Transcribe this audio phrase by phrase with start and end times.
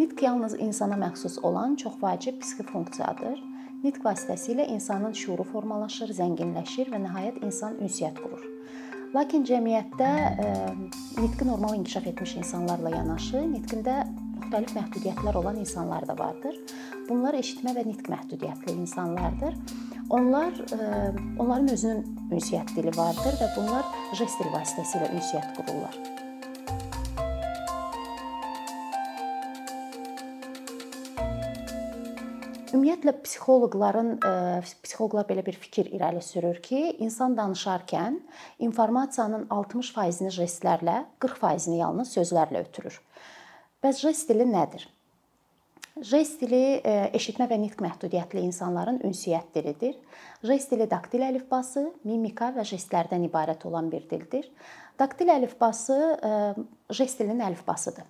[0.00, 3.40] Nitq yalnız insana məxsus olan çox vacib psixi funksiyadır.
[3.84, 8.46] Nitq vasitəsilə insanın şuuru formalaşır, zənginləşir və nəhayət insan ünsiyyət qurur.
[9.12, 10.08] Lakin cəmiyyətdə
[10.44, 10.46] e,
[11.18, 13.98] nitqi normal inkişaf etmiş insanlarla yanaşı, nitqində
[14.38, 16.56] müxtəlif məhdudiyyətlər olan insanlar da vardır.
[17.10, 19.58] Bunlar eşitmə və nitq məhdudiyyətli insanlardır.
[20.08, 20.80] Onlar e,
[21.36, 23.84] onların özünün ünsiyyət dili vardır və bunlar
[24.16, 26.19] jest dili vasitəsilə ünsiyyət qururlar.
[32.70, 34.32] Ümumiyyətlə psixoloqların e,
[34.84, 38.20] psixoloqlar belə bir fikir irəli sürür ki, insan danışarkən
[38.66, 43.00] informasiyanın 60%-ni jestlərlə, 40%-ni yalnız sözlərlə ötürür.
[43.82, 44.84] Bəs jest dili nədir?
[46.12, 49.98] Jest dili e, eşitmə və nitq məhdudiyyətli insanların ünsiyyət dilidir.
[50.46, 54.46] Jest dili daktil əlifbası, mimika və jestlərdən ibarət olan bir dildir.
[55.00, 56.32] Daktil əlifbası e,
[56.94, 58.06] jest dilinin əlifbasıdır.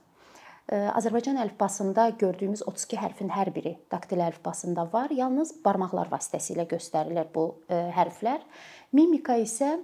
[0.68, 5.14] E, Azərbaycan əlifbasında gördüyümüz 32 hərfin hər biri daktil əlifbasında var.
[5.14, 8.44] Yalnız barmaqlar vasitəsilə göstərilir bu hərflər.
[8.92, 9.78] Mimika isə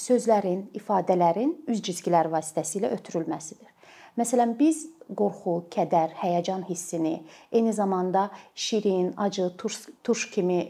[0.00, 3.68] sözlərin, ifadələrin üz cizgilər vasitəsilə ötürülməsidir.
[4.18, 4.84] Məsələn, biz
[5.16, 7.20] qorxu, kədər, həyəcan hissini,
[7.52, 10.60] eyni zamanda şirin, acı, turş, turş kimi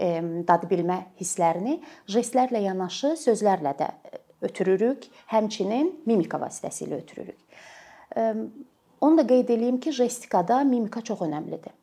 [0.48, 1.78] dad bilmə hisslərini
[2.10, 3.90] jestlərlə yanaşı sözlərlə də
[4.48, 7.40] ötürürük, həmçinin mimika vasitəsilə ötürürük.
[9.00, 11.76] Onu da qeyd eləyim ki, jestikada mimika çox əhəmilidir.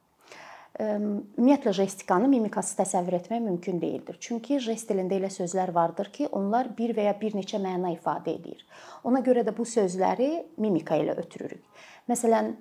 [0.78, 4.20] Ümumiyyətlə jestikanı mimikasız təsəvvür etmək mümkün deyildir.
[4.22, 8.36] Çünki jest dilində elə sözlər vardır ki, onlar bir və ya bir neçə məna ifadə
[8.36, 8.62] edir.
[9.04, 10.30] Ona görə də bu sözləri
[10.62, 11.64] mimika ilə ötürürük.
[12.12, 12.54] Məsələn,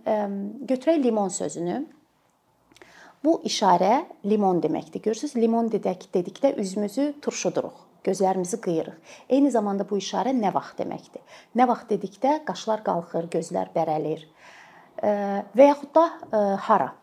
[0.71, 1.83] götürək limon sözünü.
[3.25, 5.05] Bu işarə limon deməkdir.
[5.11, 9.17] Görürsüz, limon dedək dedikdə üzümüzü turşuduruq gözlərimizi qıyırıq.
[9.29, 11.25] Eyni zamanda bu işarə nə vaxt deməkdir.
[11.59, 14.23] Nə vaxt dedikdə qaşlar qalxır, gözlər bərəlir.
[15.03, 16.07] Və yaxud da
[16.69, 16.95] hara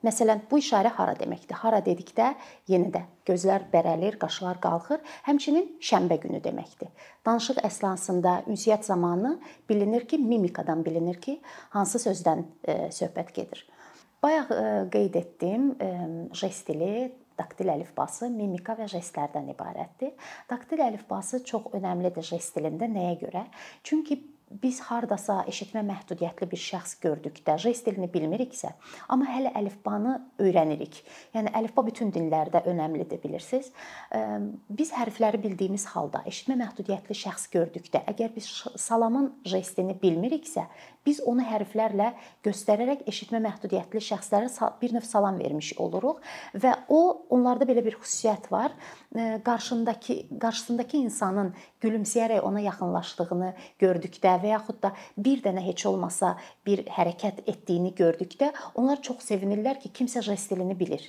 [0.00, 1.58] Məsələn, bu işarə hara deməkdir?
[1.60, 2.30] Hara dedikdə
[2.72, 5.02] yenə də gözlər bərəlir, qaşlar qalxır.
[5.26, 6.88] Həmçinin şənbə günü deməkdir.
[7.26, 9.34] Danışıq əsnasında ünsiyyət zamanı
[9.68, 11.36] bilinir ki, mimikadan bilinir ki,
[11.76, 12.46] hansı sözdən
[12.96, 13.66] söhbət gedir.
[14.24, 14.54] Bayaq
[14.92, 15.74] qeyd etdim,
[16.32, 20.12] jest dili daktil əlifbası mimika və jestlərdən ibarətdir.
[20.50, 22.88] Daktil əlifbası çox əhəmilidir jest dilində.
[22.90, 23.46] Nəyə görə?
[23.86, 24.20] Çünki
[24.50, 28.72] biz hardasa eşitmə məhdudiyyətli bir şəxs gördükdə jest dilini bilmiriksə,
[29.08, 30.98] amma hələ əlifbanı öyrənirik.
[31.36, 33.70] Yəni əlifba bütün dillərdə əhəmilidir bilirsiniz.
[34.80, 40.66] Biz hərfləri bildiyimiz halda eşitmə məhdudiyyətli şəxs gördükdə, əgər biz salamın jestini bilmiriksə,
[41.06, 42.10] biz onu hərflərlə
[42.44, 44.50] göstərərək eşitmə məhdudiyyətli şəxslərə
[44.80, 46.20] bir növ salam vermiş oluruq
[46.62, 47.00] və o
[47.32, 48.74] onlarda belə bir xüsusiyyət var.
[49.44, 53.52] Qarşındakı qarşısındakı insanın gülümsəyərək ona yaxınlaşdığını
[53.82, 59.80] gördükdə və yaxud da bir dənə heç olmasa bir hərəkət etdiyini gördükdə onlar çox sevinirlər
[59.80, 61.02] ki, kimsə jest dilini bilir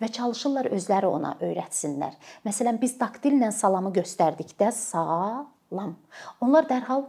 [0.00, 2.16] və çalışırlar özləri ona öyrətsinlər.
[2.46, 5.96] Məsələn, biz daktillə salamı göstərdikdə salam.
[6.40, 7.06] Onlar dərhal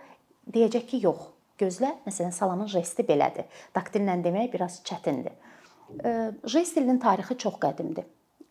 [0.54, 1.37] deyəcək ki, yox.
[1.58, 3.48] Gözlə, məsələn, salamın jesti belədir.
[3.76, 5.34] Daktillə demək biraz çətindir.
[6.46, 8.06] Jest dilinin tarixi çox qədimdir.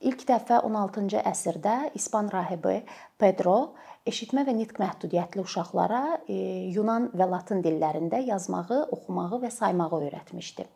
[0.06, 2.82] İlk dəfə 16-cı əsrdə İspan rahibi
[3.16, 6.36] Pedro eşitmə və nitq məhdudiyyətli uşaqlara e,
[6.74, 10.66] Yunan və Latın dillərində yazmağı, oxumağı və saymağı öyrətmişdi.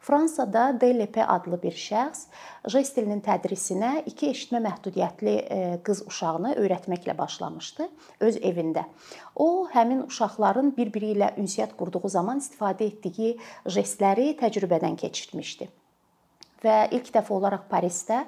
[0.00, 2.26] Fransada DLP adlı bir şəxs
[2.72, 7.88] jest dilinin tədrisinə iki eşitmə məhdudiyyətli e, qız uşağını öyrətməklə başlamışdı
[8.28, 8.84] öz evində.
[9.34, 13.34] O həmin uşaqların bir-biri ilə ünsiyyət qurduğu zaman istifadə etdiyi
[13.78, 15.70] jestləri təcrübədən keçirtmişdi
[16.64, 18.24] və ilk dəfə olaraq Parisdə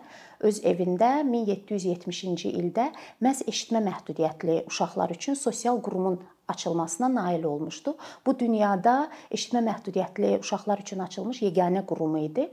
[0.47, 2.89] öz evində 1770-ci ildə
[3.25, 7.97] məhz eşitmə məhdudiyyətli uşaqlar üçün sosial qurumun açılmasına nail olmuşdu.
[8.26, 12.48] Bu dünyada eşitmə məhdudiyyətli uşaqlar üçün açılmış yeganə qurum idi.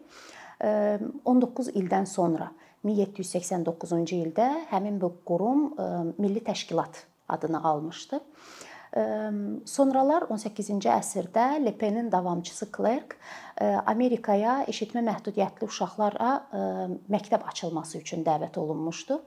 [1.25, 2.51] 19 ildən sonra
[2.85, 5.73] 1789-cu ildə həmin bu qurum
[6.17, 8.19] Milli Təşkilat adını almışdı.
[8.95, 13.17] Sonralar 18-ci əsrdə Lepenin davamçısı Klerk
[13.91, 16.29] Amerikaya eşitmə məhdudiyyətli uşaqlara
[17.11, 19.17] məktəb açılması üçün dəvət olunmuşdu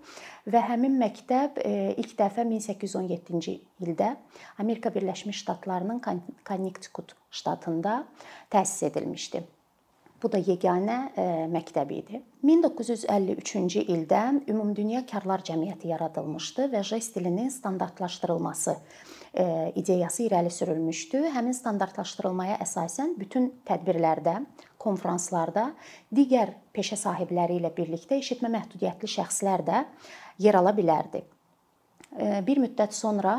[0.49, 1.61] və həmin məktəb
[2.01, 4.15] ilk dəfə 1817-ci ildə
[4.57, 6.01] Amerika Birləşmiş Ştatlarının
[6.49, 8.07] Connecticut ştatında
[8.51, 9.45] təsis edilmişdi.
[10.23, 11.13] Bu da yeganə
[11.53, 12.25] məktəb idi.
[12.43, 18.77] 1953-cü ildə Ümumdünya Karlar Cəmiyyəti yaradılmışdı və jest dilinin standartlaşdırılması
[19.75, 21.23] ideyası irəli sürülmüşdü.
[21.35, 24.41] Həmin standartlaşdırılmaya əsasən bütün tədbirlərdə,
[24.79, 25.73] konfranslarda
[26.15, 29.83] digər peşə sahibləri ilə birlikdə eşitmə məhdudiyyətli şəxslər də
[30.39, 31.25] yer ala bilərdi.
[32.19, 33.35] Bir müddət sonra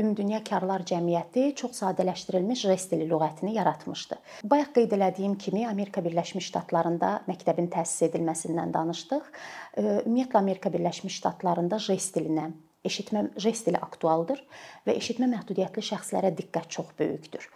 [0.00, 4.16] Ümumdünya Karlar Cəmiyyəti çox sadələşdirilmiş rest dili lüğətini yaratmışdı.
[4.48, 9.28] Bayaq qeyd etdiyim kimi Amerika Birləşmiş Ştatlarında məktəbin təsis edilməsindən danışdıq.
[9.76, 12.48] Ümumiyyətlə Amerika Birləşmiş Ştatlarında rest dilinə
[12.84, 14.42] eşitmə jest dili aktualdır
[14.86, 17.48] və eşitmə məhdudiyyətli şəxslərə diqqət çox böyükdür.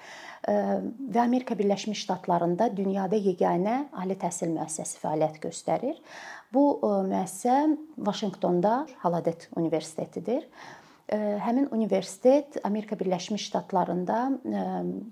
[0.48, 5.96] Və Amerika Birləşmiş Ştatlarında dünyada yeganə ali təhsil müəssisəsi fəaliyyət göstərir.
[6.54, 6.78] Bu
[7.10, 10.46] müəssisə Vaşinqtonda Haladet Universitetidir.
[11.08, 14.20] Həmin universitet Amerika Birləşmiş Ştatlarında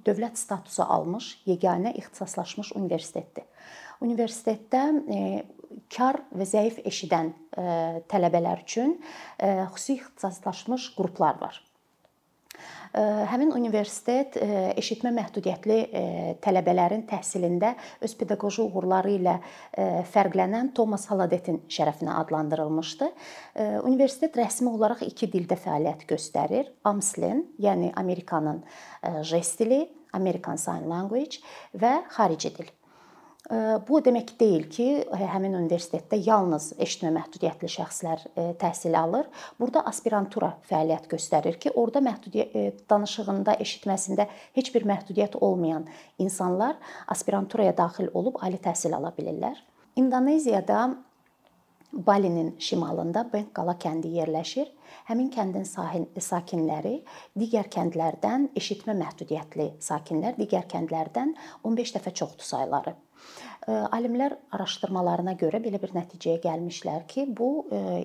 [0.07, 3.45] dövlət statusu almış yeganə ixtisaslaşmış universitetdir.
[4.05, 4.83] Universitetdə
[5.93, 8.99] kar və zəif eşidən tələbələr üçün
[9.41, 11.63] xüsusi ixtisaslaşmış qruplar var.
[12.97, 15.75] Həmin universitet eşitmə məhdudiyyətli
[16.41, 19.35] tələbələrin təhsilində öz pedaqoji uğurları ilə
[20.15, 23.11] fərqlənən Thomas Haladetin şərəfinə adlandırılmışdı.
[23.85, 26.73] Universitet rəsmi olaraq iki dildə fəaliyyət göstərir.
[26.89, 28.65] AMSLIN, yəni Amerikanın
[29.21, 29.83] jest dili,
[30.17, 31.45] American Sign Language
[31.77, 32.73] və xarici dil.
[33.87, 34.85] Bu demək deyil ki,
[35.15, 38.25] həmin universitetdə yalnız eşitmə məhdudiyyətli şəxslər
[38.59, 39.29] təhsil alır.
[39.61, 44.27] Burada aspirantura fəaliyyət göstərir ki, orada məhdudiyyət danışığında, eşitməsində
[44.59, 45.87] heç bir məhdudiyyət olmayan
[46.19, 46.75] insanlar
[47.07, 49.63] aspiranturaya daxil olub ali təhsil ala bilirlər.
[49.97, 50.89] İndoneziyada
[51.93, 54.69] Balinin şimalında Bengqala kəndi yerləşir.
[55.07, 56.97] Həmin kəndin sakinləri
[57.39, 61.35] digər kəndlərdən eşitmə məhdudiyyətli sakinlər digər kəndlərdən
[61.65, 62.97] 15 dəfə çoxdur sayları.
[63.67, 67.51] Alimlər araşdırmalarına görə belə bir nəticəyə gəlmişlər ki, bu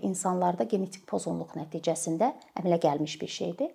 [0.02, 2.32] insanlarda genetik pozğunluq nəticəsində
[2.62, 3.74] əmələ gəlmiş bir şeydir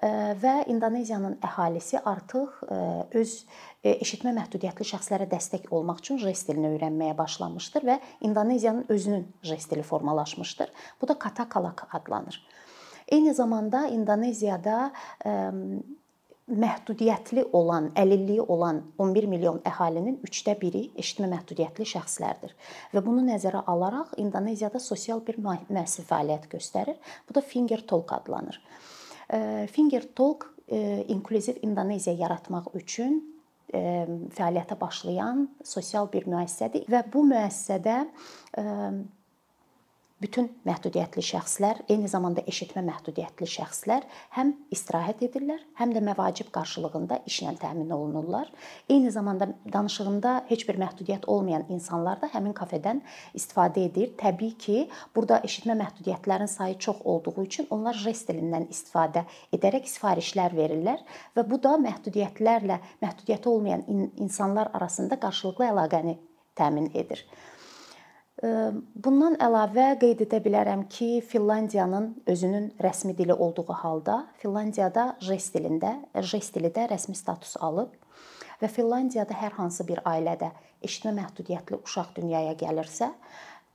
[0.00, 2.62] və İndoneziyanın əhalisi artıq
[3.20, 3.34] öz
[3.84, 9.82] eşitmə məhdudiyyətli şəxslərə dəstək olmaq üçün jest dilini öyrənməyə başlamışdır və İndoneziyanın özünün jest dili
[9.82, 10.72] formalaşmışdır.
[11.02, 12.40] Bu da katakalak adlanır.
[13.08, 14.92] Eyni zamanda İndoneziyada
[16.50, 22.56] məhdudiyyətli olan, əlilliyi olan 11 milyon əhalinin 3də biri eşitmə məhdudiyyətli şəxslərdir.
[22.94, 26.96] Və bunu nəzərə alaraq İndoneziyada sosial bir müəssisə fəaliyyət göstərir.
[27.28, 28.60] Bu da Finger Talk adlanır.
[29.72, 30.48] Finger Talk
[31.08, 33.20] inklüziv İndoneziya yaratmaq üçün
[33.70, 37.96] fəaliyyətə başlayan sosial bir müəssisədir və bu müəssisədə
[40.20, 44.04] bütün məhdudiyyətli şəxslər, eyni zamanda eşitmə məhdudiyyətli şəxslər
[44.36, 48.50] həm istirahət edirlər, həm də məvacib qarşılığında işlə təmin olunurlar.
[48.88, 53.00] Eyni zamanda danışığında heç bir məhdudiyyət olmayan insanlar da həmin kafedən
[53.34, 54.12] istifadə edir.
[54.20, 54.78] Təbii ki,
[55.16, 59.24] burada eşitmə məhdudiyyətlərinin sayı çox olduğu üçün onlar jest dilindən istifadə
[59.56, 61.00] edərək sifarişlər verirlər
[61.36, 63.86] və bu da məhdudiyyətlərlə məhdudiyyəti olmayan
[64.20, 66.18] insanlar arasında qarşılıqlı əlaqəni
[66.60, 67.24] təmin edir.
[68.40, 75.98] Bundan əlavə qeyd edə bilərəm ki, Finlandiyanın özünün rəsmi dili olduğu halda Finlandiyada jest dilində,
[76.24, 77.92] jest dili də rəsmi status alıb
[78.62, 83.10] və Finlandiyada hər hansı bir ailədə eşitmə məhdudiyyətli uşaq dünyaya gəlirsə,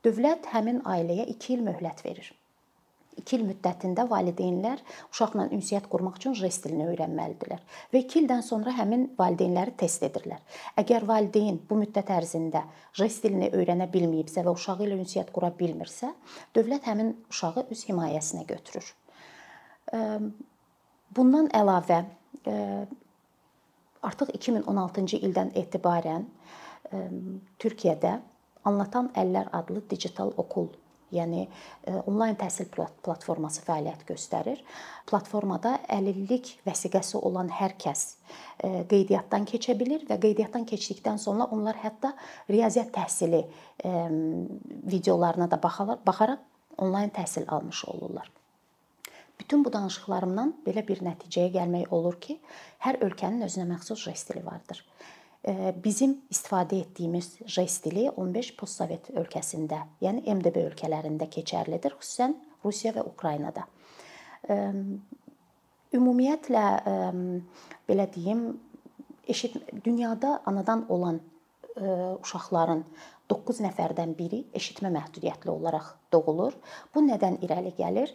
[0.02, 2.34] dövlət həmin ailəyə 2 il möhlət verir.
[3.20, 4.82] 2 il müddətində valideynlər
[5.12, 7.62] uşaqla ünsiyyət qurmaq üçün jest dilini öyrənməlidirlər
[7.94, 10.42] və 2 ildən sonra həmin valideynləri test edirlər.
[10.82, 12.66] Əgər valideyn bu müddət ərzində
[13.00, 16.12] jest dilini öyrənə bilməyibsə və uşağı ilə ünsiyyət qura bilmirsə,
[16.56, 18.92] dövlət həmin uşağı öz himayəsinə götürür.
[21.16, 22.00] Bundan əlavə
[24.06, 26.26] artıq 2016-cı ildən etibarən
[27.62, 28.18] Türkiyədə
[28.66, 30.72] Anlatan Əllər adlı digital okul
[31.14, 34.62] yəni e, onlayn təhsil platforması fəaliyyət göstərir.
[35.10, 38.06] Platformada əlillik vəsiqəsi olan hər kəs
[38.64, 42.16] e, qeydiyyatdan keçə bilir və qeydiyyatdan keçdikdən sonra onlar hətta
[42.50, 43.92] riyaziyyat təhsili e,
[44.96, 46.42] videolarına da baxaraq
[46.78, 48.32] onlayn təhsil almış olurlar.
[49.40, 52.38] Bütün bu danışıqlarımdan belə bir nəticəyə gəlmək olur ki,
[52.88, 54.84] hər ölkənin özünə məxsus jest dili vardır
[55.84, 62.34] bizim istifadə etdiyimiz jest dili 15 postsovet ölkəsində, yəni MDB ölkələrində keçərlidir, xüsusən
[62.66, 63.68] Rusiya və Ukraynada.
[65.94, 66.66] Ümumiyyətlə
[67.86, 68.48] belə deyim,
[69.30, 71.22] eşit dünyada anadan olan
[72.22, 72.84] uşaqların
[73.30, 76.54] 9 nəfərdən biri eşitmə məhdudiyyətli olaraq doğulur.
[76.94, 78.12] Bu nədən irəli gəlir?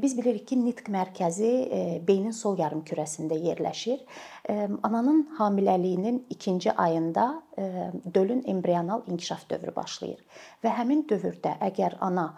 [0.00, 1.50] Biz bilirik ki, nitq mərkəzi
[2.06, 4.00] beynin sol yarımkürəsində yerləşir.
[4.86, 7.26] Ananın hamiləliyinin 2-ci ayında
[8.14, 10.22] dölün embrional inkişaf dövrü başlayır
[10.64, 12.30] və həmin dövrdə əgər ana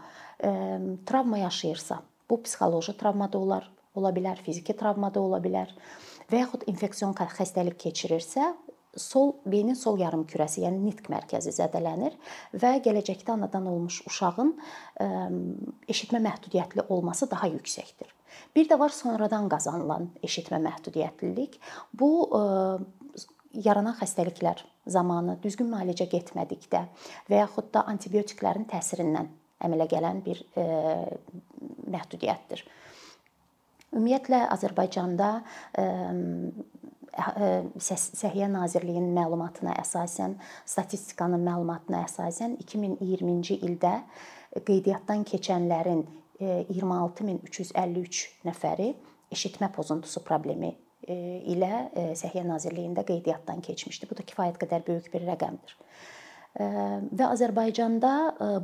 [1.06, 5.70] travma yaşayırsa, bu psixoloji travma da olar, ola bilər, fiziki travma da ola bilər
[6.32, 8.50] və yaxud infeksion xəstəlik keçirirsə,
[8.96, 12.16] sol beynin sol yarımkürəsi, yəni nitq mərkəzi zədələnir
[12.52, 14.52] və gələcəkdə anadan olmuş uşağın
[15.92, 18.10] eşitmə məhdudiyyətli olması daha yüksəkdir.
[18.56, 21.56] Bir də var sonradan qazanılan eşitmə məhdudiyyətlilik.
[21.92, 22.10] Bu
[23.52, 26.86] yaranan xəstəliklər zamanı düzgün müalicə getmədikdə
[27.30, 29.28] və yaxud da antibiotiklərin təsirindən
[29.62, 30.40] əmələ gələn bir
[31.92, 32.64] məhdudiyyətdir.
[33.92, 35.28] Ümumiyyətlə Azərbaycanda
[37.12, 43.94] Səhiyyə Nazirliyinin məlumatına əsasən, statistikanın məlumatına əsasən 2020-ci ildə
[44.56, 46.06] qeydiyyatdan keçənlərin
[46.42, 48.88] 26353 nəfəri
[49.32, 50.72] eşitmə pozuntusu problemi
[51.08, 51.72] ilə
[52.18, 54.08] Səhiyyə Nazirliyində qeydiyyatdan keçmişdi.
[54.08, 55.76] Bu da kifayət qədər böyük bir rəqəmdir
[56.52, 58.12] və Azərbaycanda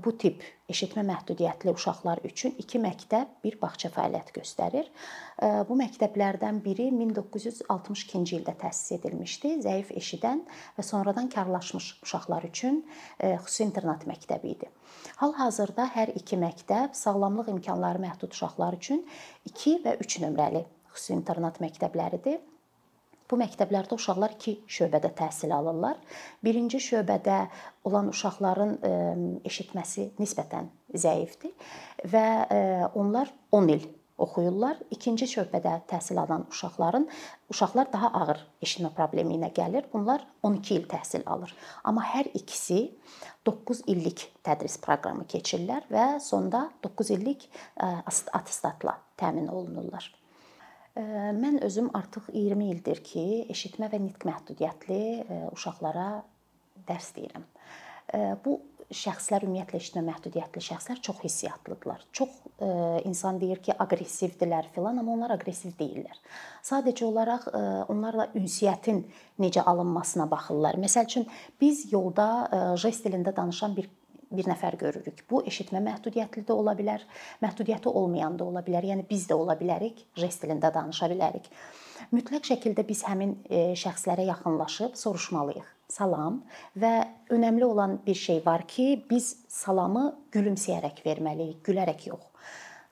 [0.04, 4.90] bu tip eşitmə məhdudiyyətli uşaqlar üçün 2 məktəb, bir bağça fəaliyyət göstərir.
[5.68, 9.54] Bu məktəblərdən biri 1962-ci ildə təsis edilmişdi.
[9.64, 10.45] Zəif eşidən
[10.76, 12.83] və sonradan karlaşmış uşaqlar üçün
[13.23, 14.68] xüsusi internat məktəbi idi.
[15.23, 19.07] Hal-hazırda hər iki məktəb sağlamlıq imkanları məhdud uşaqlar üçün
[19.49, 22.42] 2 və 3 nömrəli xüsusi internat məktəbləridir.
[23.28, 25.99] Bu məktəblərdə uşaqlar iki şöbədə təhsil alırlar.
[26.44, 27.42] Birinci şöbədə
[27.88, 28.78] olan uşaqların
[29.49, 31.52] eşitməsi nisbətən zəifdir
[32.08, 32.26] və
[32.97, 33.85] onlar 10 il
[34.18, 34.80] oxuyurlar.
[34.90, 37.04] İkinci şöbədə təhsil alan uşaqların
[37.52, 39.87] uşaqlar daha ağır eşitmə problemi ilə gəlir.
[39.92, 41.52] Bunlar 12 il təhsil alır.
[41.85, 42.80] Amma hər ikisi
[43.47, 50.08] 9 illik tədris proqramı keçirlər və sonda 9 illik attestatla təmin olunurlar.
[50.99, 55.02] Mən özüm artıq 20 ildir ki, eşitmə və nitq məhdudiyyətli
[55.55, 56.09] uşaqlara
[56.88, 57.45] dərs deyirəm.
[58.43, 58.57] Bu
[58.88, 62.02] şəxslər ümumiyyətlə eşitmə məhdudiyyətli şəxslər çox hissiyatlıdırlar.
[62.12, 62.33] Çox
[63.07, 66.19] insan deyir ki, aqressivdirlər filan, amma onlar aqressiv deyillər.
[66.67, 67.47] Sadəcə olaraq
[67.93, 69.05] onlarla ünsiyyətin
[69.38, 70.81] necə alınmasına baxırlar.
[70.83, 71.28] Məsəl üçün
[71.61, 73.87] biz yolda jest dilində danışan bir
[74.30, 75.25] bir nəfər görürük.
[75.30, 77.04] Bu eşitmə məhdudiyyətli də ola bilər,
[77.42, 78.87] məhdudiyyəti olmayan da ola bilər.
[78.90, 81.49] Yəni biz də ola bilərik, jest dilində danışa bilərik.
[82.14, 85.75] Mütləq şəkildə biz həmin e, şəxslərə yaxınlaşıb soruşmalıyıq.
[85.88, 86.42] Salam
[86.76, 86.92] və
[87.32, 92.28] önəmli olan bir şey var ki, biz salamı gülümsəyərək verməliyik, gülərək yox.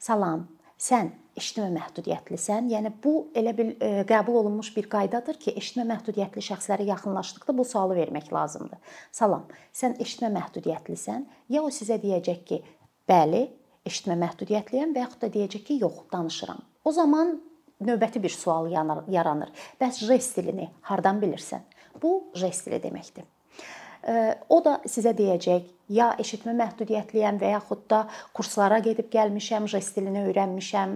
[0.01, 0.47] Salam,
[0.81, 2.71] sən eşitmə məhdudiyyətlisən.
[2.73, 7.65] Yəni bu elə bil e, qəbul olunmuş bir qaydadır ki, eşitmə məhdudiyyətli şəxslərə yaxınlaşdıqda bu
[7.65, 8.97] sualı vermək lazımdır.
[9.13, 9.45] Salam,
[9.77, 11.27] sən eşitmə məhdudiyyətlisən?
[11.53, 12.63] Ya o sizə deyəcək ki,
[13.09, 13.45] bəli,
[13.87, 16.65] eşitmə məhdudiyyətliyəm və yaxud da deyəcək ki, yox, danışıram.
[16.85, 17.37] O zaman
[17.85, 19.53] növbəti bir sual yaranır.
[19.81, 21.65] Bəs jest dilini hardan bilirsən?
[22.03, 23.29] Bu jest dili deməkdir.
[24.49, 28.05] O da sizə deyəcək, ya eşitmə məhdudiyyətliyəm və yaxud da
[28.37, 30.95] kurslara gedib gəlmişəm, jest dilini öyrənmişəm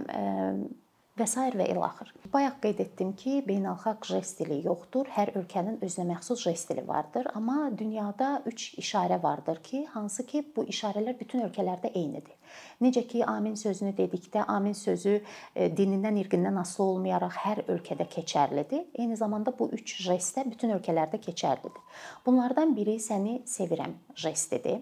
[1.18, 1.46] və s.
[1.58, 2.12] və ilaxır.
[2.32, 5.10] Bayaq qeyd etdim ki, beynəlxalq jest dili yoxdur.
[5.16, 10.44] Hər ölkənin özünə məxsus jest dili vardır, amma dünyada 3 işarə vardır ki, hansı ki
[10.56, 12.36] bu işarələr bütün ölkələrdə eynidir.
[12.80, 15.16] Necə ki, amin sözünü dedikdə, amin sözü
[15.54, 18.86] e, dinindən, irqindən asılı olmayaraq hər ölkədə keçərlidir.
[18.94, 21.82] Eyni zamanda bu 3 jest də bütün ölkələrdə keçərlidir.
[22.26, 24.80] Bunlardan biri səni sevirəm jestidir.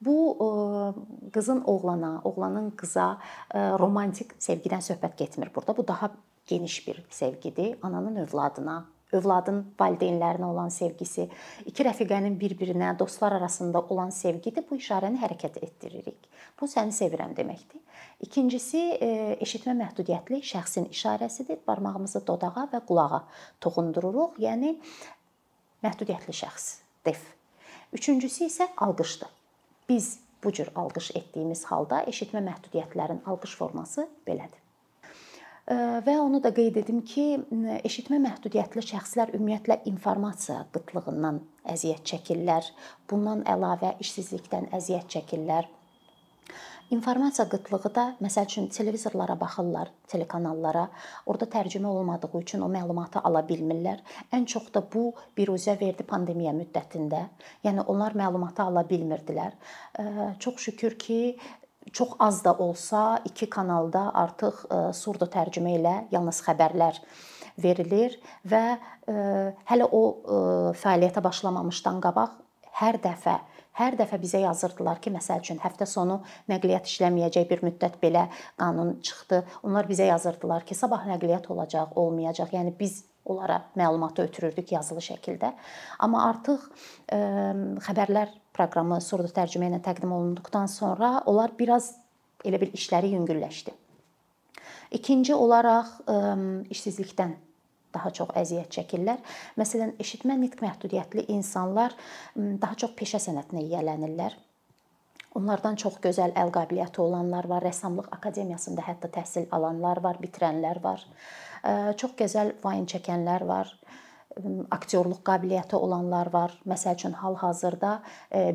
[0.00, 0.48] Bu e,
[1.36, 3.10] qızın oğlana, oğlanın qıza
[3.54, 5.76] e, romantik sevgidən söhbət getmir burada.
[5.76, 6.10] Bu daha
[6.46, 7.78] geniş bir sevgidir.
[7.82, 11.28] Ananın övladına, övladın valideynlərinə olan sevgisi,
[11.66, 14.66] iki rəfiqənin bir-birinə, dostlar arasında olan sevgidir.
[14.70, 16.28] Bu işarəni hərəkət etdiririk.
[16.60, 17.80] Bu səni sevirəm deməkdir.
[18.24, 19.10] İkincisi e,
[19.44, 21.62] eşitmə məhdudiyyətli şəxsin işarəsidir.
[21.66, 23.22] Barmağımızı dodağa və qulağa
[23.64, 24.40] toxundururuq.
[24.42, 24.76] Yəni
[25.84, 26.68] məhdudiyyətli şəxs,
[27.06, 27.22] def.
[27.94, 29.30] Üçüncüsü isə alqışdır.
[29.88, 34.63] Biz bu cür alqış etdiyimiz halda eşitmə məhdudiyyətlərin alqış forması belədir.
[35.64, 37.22] Və onu da qeyd edim ki,
[37.88, 41.38] eşitmə məhdudiyyətli şəxslər ümumiyyətlə informasiya qıtlığından
[41.72, 42.68] əziyyət çəkirlər.
[43.08, 45.70] Bundan əlavə işsizlikdən əziyyət çəkirlər.
[46.92, 50.84] İnformasiya qıtlığı da məsəl üçün televizorlara baxırlar, telekanallara.
[51.26, 54.04] Orda tərcümə olmadığı üçün o məlumatı ala bilmirlər.
[54.36, 57.24] Ən çox da bu biruzə verdi pandemiya müddətində.
[57.64, 59.56] Yəni onlar məlumatı ala bilmirdilər.
[60.38, 61.20] Çox şükür ki,
[61.92, 67.00] çox az da olsa iki kanalda artıq e, surdo tərcümə ilə yalnız xəbərlər
[67.58, 69.16] verilir və e,
[69.70, 70.38] hələ o e,
[70.80, 72.38] fəaliyyətə başlamamışdan qabaq
[72.80, 73.38] hər dəfə
[73.78, 78.28] hər dəfə bizə yazırdılar ki, məsəl üçün həftə sonu nəqliyyat işləməyəcək bir müddət belə
[78.60, 79.40] qanun çıxdı.
[79.66, 82.54] Onlar bizə yazırdılar ki, sabah nəqliyyat olacaq, olmayacaq.
[82.54, 85.50] Yəni biz onlara məlumatı ötürürdük yazılı şəkildə.
[85.98, 86.68] Amma artıq
[87.10, 87.18] ə,
[87.82, 91.92] xəbərlər proqramı surda tərcümə ilə təqdim olunduqdan sonra onlar biraz
[92.44, 93.74] elə bil işləri yüngülləşdi.
[94.94, 95.90] İkinci olaraq
[96.70, 97.34] işsizlikdən
[97.94, 99.20] daha çox əziyyət çəkirlər.
[99.58, 101.94] Məsələn, eşitmə nitq məhdudiyyətli insanlar
[102.36, 104.36] daha çox peşə sənətinə yiyələnirlər.
[105.38, 111.02] Onlardan çox gözəl əl qabiliyyəti olanlar var, rəssamlıq akademiyasında hətta təhsil alanlar var, bitirənlər var.
[111.98, 113.72] Çox gözəl vayin çəkənlər var
[114.70, 116.54] aktyorluq qabiliyyəti olanlar var.
[116.66, 118.00] Məsəl üçün hal-hazırda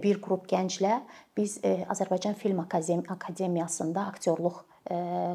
[0.04, 1.02] bir qrup gənclə
[1.38, 4.66] biz Azərbaycan Film Akademiyasında aktyorluq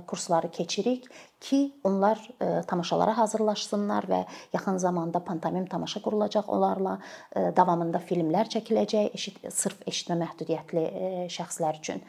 [0.06, 1.04] kursları keçirik
[1.40, 2.18] ki, onlar
[2.66, 4.20] tamaşalara hazırlaşsınlar və
[4.52, 6.98] yaxın zamanda pantomim tamaşa qurulacaq onlarla.
[7.34, 10.84] Davamında filmlər çəkiləcək, eşit sırf eşitmə məhdudiyyətli
[11.30, 12.02] şəxslər üçün.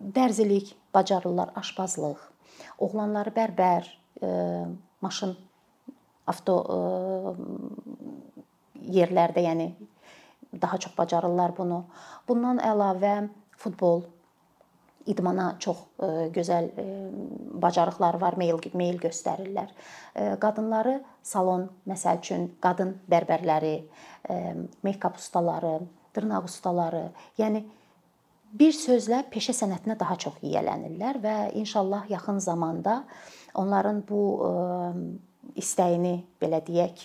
[0.00, 2.24] Dərzilik bacarırlar, aşpazlıq.
[2.78, 3.90] Oğlanları bərbər,
[5.04, 5.36] maşın
[6.26, 6.56] avto
[8.86, 9.70] yerlərdə, yəni
[10.60, 11.84] daha çox bacarırlar bunu.
[12.28, 13.28] Bundan əlavə
[13.58, 14.04] futbol
[15.06, 16.86] idmana çox e, gözəl e,
[17.62, 19.70] bacarıqları var, meyl meyl göstərirlər.
[20.14, 23.76] E, qadınları salon, məsəl üçün, qadın bərbərləri,
[24.82, 25.78] meykap ustaları,
[26.16, 27.04] dırnaq ustaları,
[27.38, 27.62] yəni
[28.58, 33.04] bir sözlə peşə sənətinə daha çox yiyələnirlər və inşallah yaxın zamanda
[33.54, 34.22] onların bu
[35.58, 37.04] istəyini, belə deyək,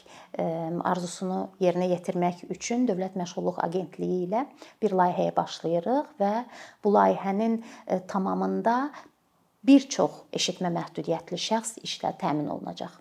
[0.87, 4.45] arzusunu yerinə yetirmək üçün Dövlət Məşğulluq Agentliyi ilə
[4.81, 6.33] bir layihəyə başlayırıq və
[6.83, 7.59] bu layihənin
[8.11, 8.77] tamamında
[9.67, 13.00] bir çox eşitmə məhdudiyyətli şəxs işlə təmin olunacaq.